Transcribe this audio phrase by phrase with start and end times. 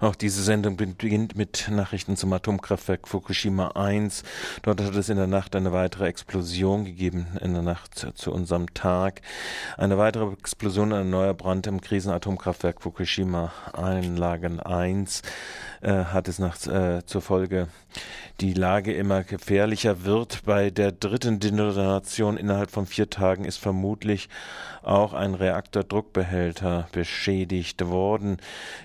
[0.00, 4.22] Auch diese Sendung beginnt mit Nachrichten zum Atomkraftwerk Fukushima 1.
[4.62, 8.72] Dort hat es in der Nacht eine weitere Explosion gegeben, in der Nacht zu unserem
[8.74, 9.22] Tag.
[9.76, 15.22] Eine weitere Explosion, ein neuer Brand im Krisenatomkraftwerk Fukushima Einlagen 1
[15.80, 17.66] äh, hat es nach, äh, zur Folge,
[18.40, 20.44] die Lage immer gefährlicher wird.
[20.44, 24.28] Bei der dritten Detonation innerhalb von vier Tagen ist vermutlich
[24.82, 28.38] auch ein Reaktordruckbehälter beschädigt worden.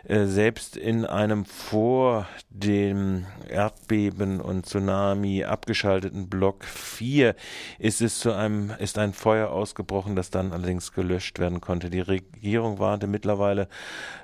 [0.06, 7.36] Äh, selbst in einem vor dem Erdbeben und Tsunami abgeschalteten Block 4
[7.78, 11.90] ist es zu einem, ist ein Feuer ausgebrochen, das dann allerdings gelöscht werden konnte.
[11.90, 13.68] Die Regierung warnte mittlerweile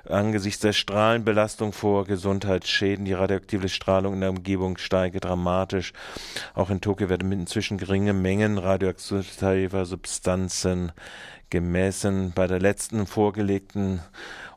[0.08, 3.04] angesichts der Strahlenbelastung vor Gesundheitsschäden.
[3.04, 5.92] Die radioaktive Strahlung in der Umgebung steige dramatisch.
[6.54, 10.92] Auch in Tokio werden inzwischen geringe Mengen radioaktiver Substanzen
[11.50, 12.32] gemessen.
[12.34, 14.00] Bei der letzten vorgelegten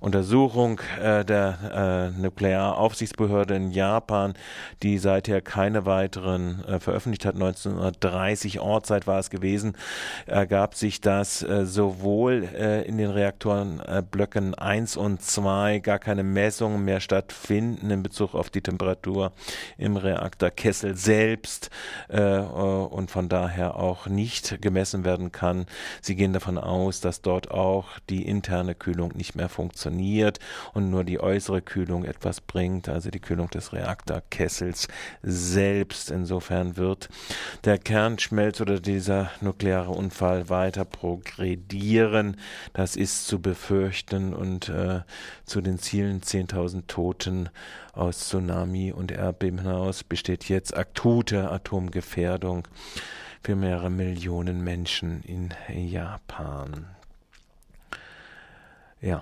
[0.04, 4.34] Untersuchung äh, der äh, Nuklearaufsichtsbehörde in Japan,
[4.82, 9.78] die seither keine weiteren äh, veröffentlicht hat, 1930 Ortszeit war es gewesen,
[10.26, 16.00] ergab sich, dass äh, sowohl äh, in den Reaktoren äh, Blöcken 1 und 2 gar
[16.00, 19.32] keine Messungen mehr stattfinden in Bezug auf die Temperatur
[19.78, 21.70] im Reaktorkessel selbst
[22.10, 25.66] äh, und von daher auch nicht gemessen werden kann.
[26.02, 30.40] Sie gehen davon aus, dass dort auch die interne Kühlung nicht mehr funktioniert funktioniert
[30.74, 34.88] und nur die äußere Kühlung etwas bringt, also die Kühlung des Reaktorkessels
[35.22, 36.12] selbst.
[36.12, 37.10] Insofern wird
[37.64, 42.38] der Kernschmelz oder dieser nukleare Unfall weiter progredieren.
[42.74, 45.02] Das ist zu befürchten und äh,
[45.46, 47.50] zu den Zielen 10.000 Toten
[47.94, 52.68] aus Tsunami und Erdbeben hinaus besteht jetzt akute Atomgefährdung
[53.44, 56.88] für mehrere Millionen Menschen in Japan.
[59.04, 59.22] Ja.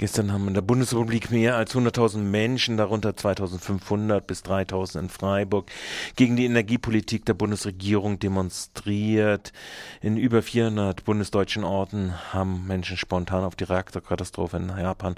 [0.00, 5.70] Gestern haben in der Bundesrepublik mehr als 100.000 Menschen, darunter 2.500 bis 3.000 in Freiburg,
[6.16, 9.52] gegen die Energiepolitik der Bundesregierung demonstriert.
[10.00, 15.16] In über 400 bundesdeutschen Orten haben Menschen spontan auf die Reaktorkatastrophe in Japan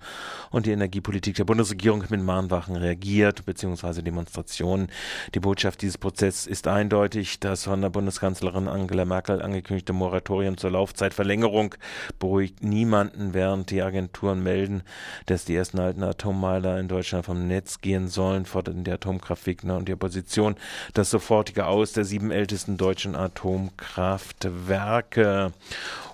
[0.50, 4.88] und die Energiepolitik der Bundesregierung mit Mahnwachen reagiert, beziehungsweise Demonstrationen.
[5.36, 7.38] Die Botschaft dieses Prozesses ist eindeutig.
[7.38, 11.76] Das von der Bundeskanzlerin Angela Merkel angekündigte Moratorium zur Laufzeitverlängerung
[12.18, 14.82] beruhigt niemanden, während die Agenturen melden, melden,
[15.26, 19.88] dass die ersten alten Atommeiler in Deutschland vom Netz gehen sollen, forderten die Atomkraftgegner und
[19.88, 20.56] die Opposition
[20.94, 25.52] das sofortige Aus der sieben ältesten deutschen Atomkraftwerke.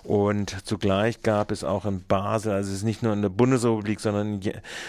[0.03, 3.99] Und zugleich gab es auch in Basel, also es ist nicht nur in der Bundesrepublik,
[3.99, 4.41] sondern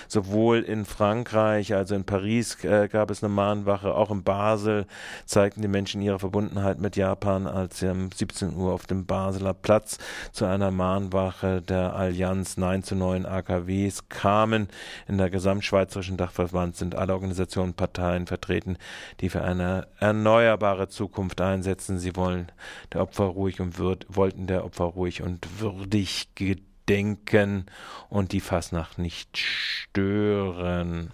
[0.09, 4.86] sowohl in Frankreich, also in Paris äh, gab es eine Mahnwache, auch in Basel
[5.26, 9.53] zeigten die Menschen ihre Verbundenheit mit Japan, als sie um 17 Uhr auf dem Basler
[9.53, 9.98] Platz
[10.32, 13.26] zu einer Mahnwache der Allianz Nein zu neuen
[13.60, 14.69] AKWs kamen.
[15.09, 18.76] In der gesamtschweizerischen Dachverband sind alle Organisationen und Parteien vertreten,
[19.21, 21.98] die für eine erneuerbare Zukunft einsetzen.
[21.98, 22.53] Sie wollen
[22.93, 27.65] der Opfer ruhig und würd, wollten der Opfer ruhig ruhig und würdig gedenken
[28.10, 31.10] und die Fasnacht nicht stören.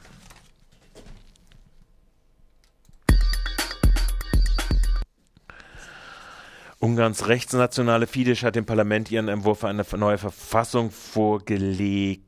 [6.78, 12.25] Ungarns rechtsnationale Fidesz hat dem Parlament ihren Entwurf für eine neue Verfassung vorgelegt.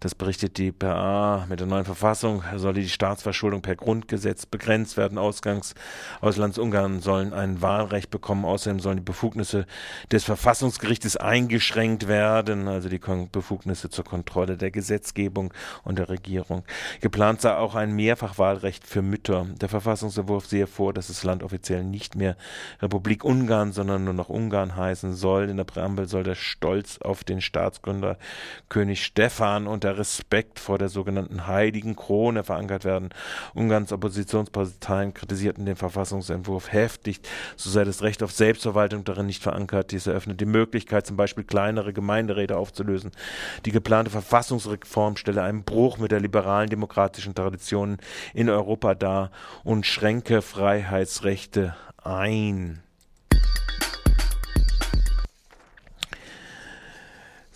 [0.00, 1.46] Das berichtet die PA.
[1.48, 5.18] Mit der neuen Verfassung soll die Staatsverschuldung per Grundgesetz begrenzt werden.
[5.18, 5.74] Ausgangs
[6.20, 8.44] Auslandsungarn sollen ein Wahlrecht bekommen.
[8.44, 9.66] Außerdem sollen die Befugnisse
[10.12, 16.62] des Verfassungsgerichtes eingeschränkt werden, also die Befugnisse zur Kontrolle der Gesetzgebung und der Regierung.
[17.00, 19.46] Geplant sei auch ein Mehrfachwahlrecht für Mütter.
[19.60, 22.36] Der Verfassungsentwurf sehe vor, dass das Land offiziell nicht mehr
[22.80, 25.48] Republik Ungarn, sondern nur noch Ungarn heißen soll.
[25.48, 28.16] In der Präambel soll der Stolz auf den Staatsgründer
[28.68, 29.27] König Stephan
[29.66, 33.10] und der Respekt vor der sogenannten Heiligen Krone verankert werden.
[33.54, 37.20] Ungarns Oppositionsparteien kritisierten den Verfassungsentwurf heftig.
[37.56, 39.92] So sei das Recht auf Selbstverwaltung darin nicht verankert.
[39.92, 43.12] Dies eröffnet die Möglichkeit, zum Beispiel kleinere Gemeinderäte aufzulösen.
[43.64, 47.98] Die geplante Verfassungsreform stelle einen Bruch mit der liberalen demokratischen Tradition
[48.34, 49.30] in Europa dar
[49.64, 52.82] und schränke Freiheitsrechte ein.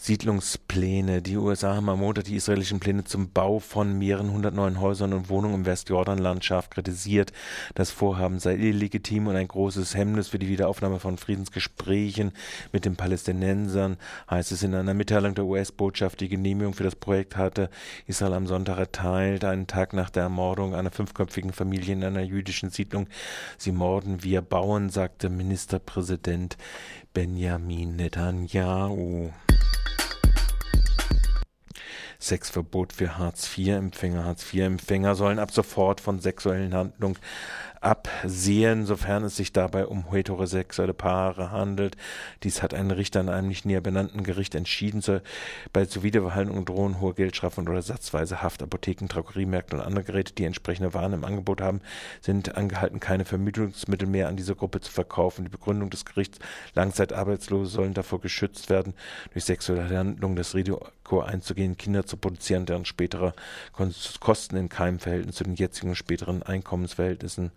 [0.03, 1.23] Siedlungspläne.
[1.23, 5.13] Die USA haben am Montag die israelischen Pläne zum Bau von mehreren hundert neuen Häusern
[5.13, 7.33] und Wohnungen im Westjordanland scharf kritisiert.
[7.77, 12.33] Das Vorhaben sei illegitim und ein großes Hemmnis für die Wiederaufnahme von Friedensgesprächen
[12.73, 13.97] mit den Palästinensern,
[14.29, 16.21] heißt es in einer Mitteilung der US-Botschaft.
[16.21, 17.71] Die Genehmigung für das Projekt hatte
[18.09, 22.71] Israel am Sonntag erteilt, einen Tag nach der Ermordung einer fünfköpfigen Familie in einer jüdischen
[22.71, 23.07] Siedlung.
[23.57, 26.57] Sie morden, wir bauen, sagte Ministerpräsident
[27.15, 29.31] Benjamin Netanyahu.
[32.23, 34.25] Sexverbot für Hartz-IV-Empfänger.
[34.25, 37.19] Hartz-IV-Empfänger sollen ab sofort von sexuellen Handlungen
[37.83, 41.97] absehen, sofern es sich dabei um heterosexuelle Paare handelt.
[42.45, 45.03] Dies hat ein Richter an einem nicht näher benannten Gericht entschieden.
[45.73, 48.63] Bei Zuwiderverhaltung drohen hohe Geldstrafen oder satzweise Haft.
[48.63, 51.81] Apotheken, Drogeriemärkte und andere Geräte, die entsprechende Waren im Angebot haben,
[52.21, 55.45] sind angehalten, keine Vermögensmittel mehr an diese Gruppe zu verkaufen.
[55.45, 56.39] Die Begründung des Gerichts,
[56.75, 58.95] Langzeitarbeitslose sollen davor geschützt werden,
[59.33, 63.35] durch sexuelle Handlungen das Risiko einzugehen, Kinder zu produzieren, deren spätere
[64.21, 67.51] Kosten in keinem Verhältnis zu den jetzigen späteren Einkommensverhältnissen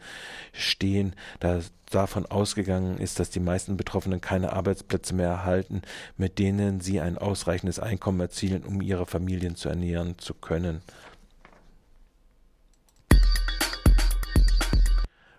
[0.53, 5.81] stehen, da davon ausgegangen ist, dass die meisten Betroffenen keine Arbeitsplätze mehr erhalten,
[6.17, 10.81] mit denen sie ein ausreichendes Einkommen erzielen, um ihre Familien zu ernähren zu können.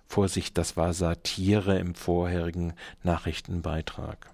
[0.09, 2.73] Vorsicht, das war Satire im vorherigen
[3.03, 4.31] Nachrichtenbeitrag.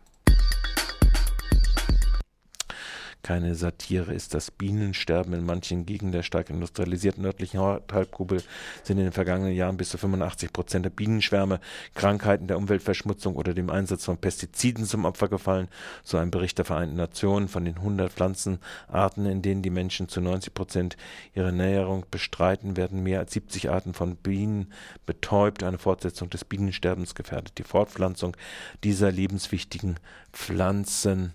[3.22, 4.34] Keine Satire ist.
[4.34, 8.42] Das Bienensterben in manchen Gegenden der stark industrialisierten nördlichen Halbkugel
[8.82, 11.60] sind in den vergangenen Jahren bis zu 85 Prozent der Bienenschwärme
[11.94, 15.68] Krankheiten der Umweltverschmutzung oder dem Einsatz von Pestiziden zum Opfer gefallen,
[16.02, 20.20] so ein Bericht der Vereinten Nationen von den 100 Pflanzenarten, in denen die Menschen zu
[20.20, 20.96] 90 Prozent
[21.34, 24.72] ihre Näherung bestreiten, werden mehr als 70 Arten von Bienen
[25.06, 25.62] betäubt.
[25.62, 28.36] Eine Fortsetzung des Bienensterbens gefährdet die Fortpflanzung
[28.82, 29.96] dieser lebenswichtigen
[30.32, 31.32] Pflanzen.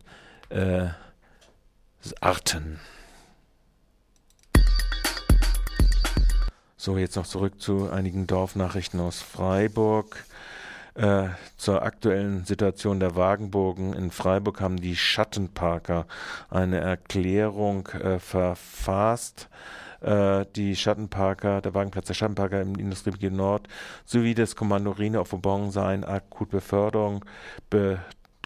[0.50, 0.88] Äh,
[2.22, 2.80] Arten.
[6.78, 10.26] So, jetzt noch zurück zu einigen Dorfnachrichten aus Freiburg.
[10.98, 13.94] Äh, zur aktuellen Situation der Wagenburgen.
[13.94, 16.08] In Freiburg haben die Schattenparker
[16.50, 19.48] eine Erklärung äh, verfasst.
[20.02, 23.68] Äh, die Schattenparker, der Wagenplatz der Schattenparker im Industriegebiet Nord
[24.06, 27.26] sowie das Kommando Rhine auf Vauban seien akut Beförderung
[27.70, 28.00] be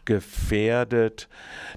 [0.06, 1.28] gefährdet.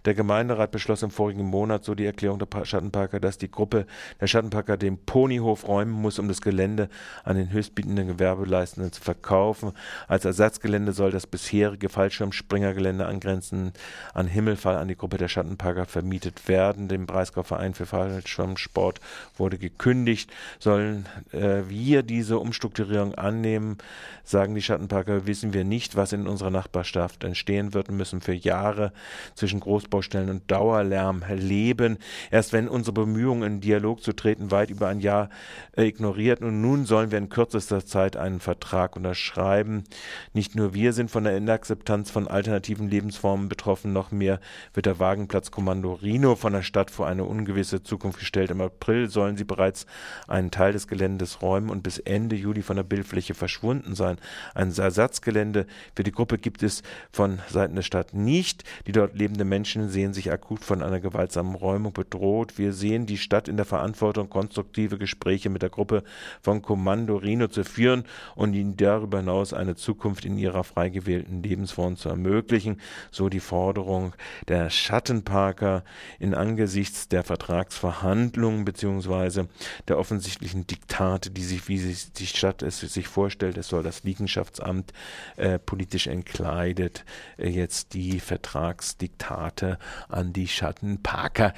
[0.05, 3.87] Der Gemeinderat beschloss im vorigen Monat, so die Erklärung der Schattenparker, dass die Gruppe
[4.21, 6.89] der Schattenparker den Ponyhof räumen muss, um das Gelände
[7.25, 9.73] an den höchstbietenden Gewerbeleistenden zu verkaufen.
[10.09, 13.79] Als Ersatzgelände soll das bisherige Fallschirmspringergelände angrenzend
[14.13, 16.89] an Himmelfall an die Gruppe der Schattenparker vermietet werden.
[16.89, 19.01] Dem Breisgau-Verein für Fallschirmsport
[19.37, 20.33] wurde gekündigt.
[20.59, 23.79] Sollen äh, wir diese Umstrukturierung annehmen,
[24.25, 28.21] sagen die Schattenparker, wissen wir nicht, was in unserer Nachbarschaft entstehen wird und müssen müssen
[28.21, 28.93] für Jahre
[29.35, 31.99] zwischen Großbaustellen und Dauerlärm leben.
[32.31, 35.31] Erst wenn unsere Bemühungen, in Dialog zu treten, weit über ein Jahr
[35.77, 39.85] ignoriert und nun sollen wir in kürzester Zeit einen Vertrag unterschreiben.
[40.33, 44.41] Nicht nur wir sind von der Inakzeptanz von alternativen Lebensformen betroffen, noch mehr
[44.73, 48.51] wird der Wagenplatz Kommando Rino von der Stadt vor eine ungewisse Zukunft gestellt.
[48.51, 49.87] Im April sollen sie bereits
[50.29, 54.19] einen Teil des Geländes räumen und bis Ende Juli von der Bildfläche verschwunden sein.
[54.55, 56.83] Ein Ersatzgelände für die Gruppe gibt es
[57.13, 58.65] von Seiten der Stadt Stadt nicht.
[58.87, 62.59] Die dort lebenden Menschen sehen sich akut von einer gewaltsamen Räumung bedroht.
[62.59, 66.03] Wir sehen die Stadt in der Verantwortung, konstruktive Gespräche mit der Gruppe
[66.43, 68.05] von Kommando Rino zu führen
[68.35, 72.81] und ihnen darüber hinaus eine Zukunft in ihrer frei gewählten Lebensform zu ermöglichen.
[73.11, 74.15] So die Forderung
[74.49, 75.85] der Schattenparker
[76.19, 79.49] in angesichts der Vertragsverhandlungen beziehungsweise
[79.89, 84.05] der offensichtlichen Diktate, die sich, wie sich die Stadt es sich vorstellt, es soll das
[84.05, 84.93] Liegenschaftsamt
[85.37, 87.05] äh, politisch entkleidet,
[87.39, 91.55] äh, jetzt die Vertragsdiktate an die Schattenparker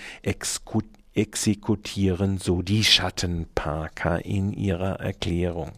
[1.14, 5.73] exekutieren, so die Schattenparker in ihrer Erklärung.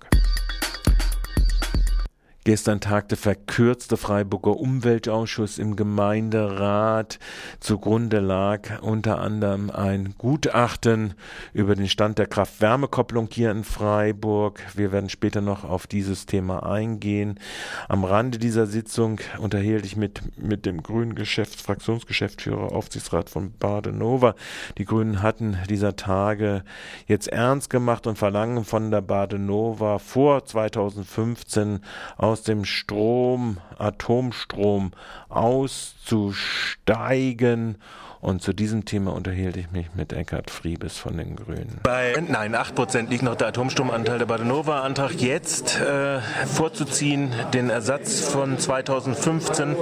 [2.44, 7.18] Gestern tagte verkürzte Freiburger Umweltausschuss im Gemeinderat.
[7.60, 11.12] Zugrunde lag unter anderem ein Gutachten
[11.52, 14.62] über den Stand der Kraft-Wärme-Kopplung hier in Freiburg.
[14.74, 17.38] Wir werden später noch auf dieses Thema eingehen.
[17.86, 24.34] Am Rande dieser Sitzung unterhielt ich mit, mit dem grünen Geschäfts Fraktionsgeschäftsführer Aufsichtsrat von Badenova.
[24.78, 26.64] Die Grünen hatten dieser Tage
[27.06, 31.80] jetzt ernst gemacht und verlangen von der Badenova vor 2015
[32.16, 34.92] aus aus dem Strom, Atomstrom
[35.28, 37.78] auszusteigen
[38.20, 41.80] Und zu diesem Thema unterhielt ich mich mit Eckhard Friebes von den Grünen.
[41.84, 48.58] Bei, nein, 8% liegt noch der Atomstromanteil der Badenova-Antrag jetzt äh, vorzuziehen, den Ersatz von
[48.58, 49.76] 2015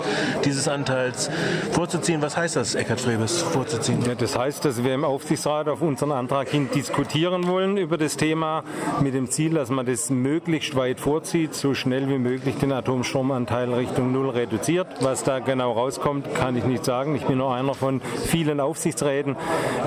[0.45, 1.31] dieses Anteils
[1.73, 2.21] vorzuziehen.
[2.21, 4.03] Was heißt das, Eckhard Friebes, vorzuziehen?
[4.07, 8.19] Ja, das heißt, dass wir im Aufsichtsrat auf unseren Antrag hin diskutieren wollen über das
[8.19, 8.65] Thema
[9.01, 13.73] mit dem Ziel, dass man das möglichst weit vorzieht, so schnell wie möglich den Atomstromanteil
[13.73, 14.89] Richtung Null reduziert.
[15.01, 17.17] Was da genau rauskommt, kann ich nicht sagen.
[17.17, 19.37] Ich bin nur einer von vielen Aufsichtsräten.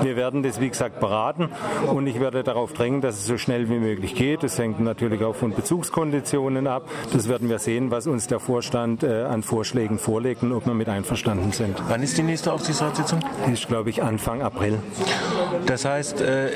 [0.02, 1.48] Wir werden das, wie gesagt, beraten
[1.92, 4.42] und ich werde darauf drängen, dass es so schnell wie möglich geht.
[4.42, 6.88] Das hängt natürlich auch von Bezugskonditionen ab.
[7.12, 10.74] Das werden wir sehen, was uns der Vorstand äh, an Vorschlägen vorlegt und ob wir
[10.74, 11.82] mit einverstanden sind.
[11.88, 13.20] Wann ist die nächste Aufsichtsratssitzung?
[13.46, 14.78] Die ist, glaube ich, Anfang April.
[15.66, 16.50] Das heißt, äh,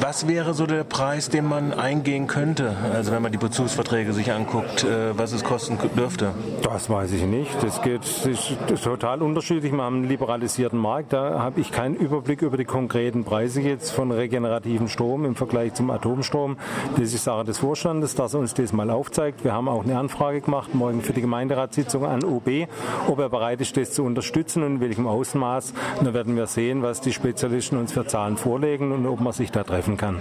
[0.00, 2.76] was wäre so der Preis, den man eingehen könnte?
[2.92, 6.32] Also wenn man die Bezugsverträge sich anguckt, äh, was es kosten dürfte?
[6.62, 7.50] Das weiß ich nicht.
[7.62, 9.72] Das geht das ist total unterschiedlich.
[9.72, 11.05] Wir haben einen liberalisierten Markt.
[11.08, 15.74] Da habe ich keinen Überblick über die konkreten Preise jetzt von regenerativen Strom im Vergleich
[15.74, 16.56] zum Atomstrom.
[16.98, 19.44] Das ist Sache des Vorstandes, dass er uns das mal aufzeigt.
[19.44, 22.68] Wir haben auch eine Anfrage gemacht, morgen für die Gemeinderatssitzung an OB,
[23.06, 25.74] ob er bereit ist, das zu unterstützen und in welchem Ausmaß.
[25.98, 29.32] Und da werden wir sehen, was die Spezialisten uns für Zahlen vorlegen und ob man
[29.32, 30.20] sich da treffen kann.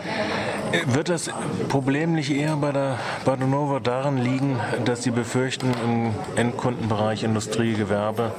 [0.87, 1.29] Wird das
[1.69, 8.31] Problem nicht eher bei der Badenova darin liegen, dass Sie befürchten, im Endkundenbereich Industrie, Gewerbe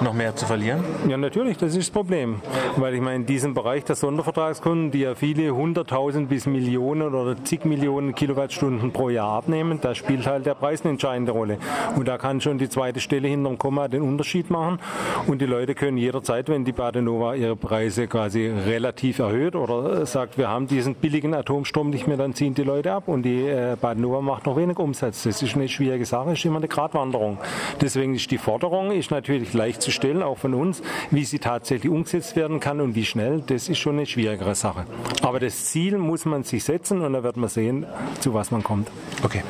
[0.00, 0.84] noch mehr zu verlieren?
[1.08, 2.40] Ja, natürlich, das ist das Problem.
[2.76, 7.42] Weil ich meine, in diesem Bereich der Sondervertragskunden, die ja viele hunderttausend bis Millionen oder
[7.44, 11.58] zig Millionen Kilowattstunden pro Jahr abnehmen, da spielt halt der Preis eine entscheidende Rolle.
[11.96, 14.78] Und da kann schon die zweite Stelle hinterm Komma den Unterschied machen.
[15.26, 20.38] Und die Leute können jederzeit, wenn die Badenova ihre Preise quasi relativ erhöht oder sagt,
[20.38, 23.76] wir haben diesen billigen Atomstrom nicht mehr, dann ziehen die Leute ab und die äh,
[23.78, 25.24] Badenova macht noch wenig Umsatz.
[25.24, 27.36] Das ist eine schwierige Sache, ist immer eine Gratwanderung.
[27.82, 31.92] Deswegen ist die Forderung ist natürlich leicht zu stellen, auch von uns, wie sie tatsächlich
[31.92, 34.86] umgesetzt werden kann und wie schnell, das ist schon eine schwierigere Sache.
[35.22, 37.84] Aber das Ziel muss man sich setzen und dann wird man sehen,
[38.20, 38.90] zu was man kommt.
[39.22, 39.42] Okay.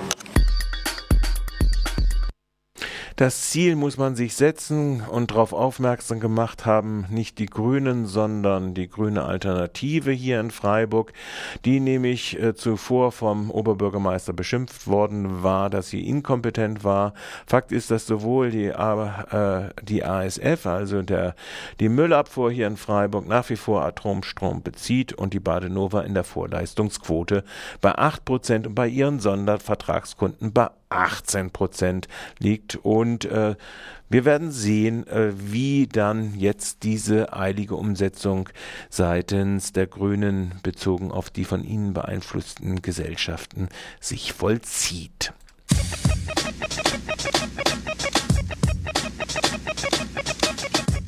[3.17, 8.75] Das Ziel muss man sich setzen und darauf aufmerksam gemacht haben, nicht die Grünen, sondern
[8.75, 11.13] die grüne Alternative hier in Freiburg,
[11.65, 17.15] die nämlich äh, zuvor vom Oberbürgermeister beschimpft worden war, dass sie inkompetent war.
[17.47, 21.37] Fakt ist, dass sowohl die, äh, die ASF, also der,
[21.79, 26.25] die Müllabfuhr hier in Freiburg nach wie vor Atomstrom bezieht und die Badenova in der
[26.25, 27.45] Vorleistungsquote
[27.81, 32.09] bei 8 Prozent und bei ihren Sondervertragskunden bei 18 Prozent
[32.39, 32.77] liegt.
[32.77, 33.57] Und äh,
[34.09, 38.49] wir werden sehen, äh, wie dann jetzt diese eilige Umsetzung
[38.91, 43.69] seitens der Grünen bezogen auf die von ihnen beeinflussten Gesellschaften
[44.01, 45.33] sich vollzieht.